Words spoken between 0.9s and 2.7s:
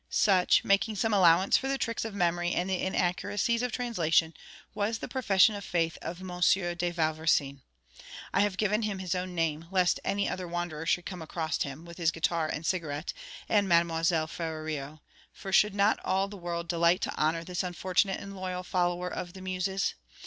some allowance for the tricks of memory and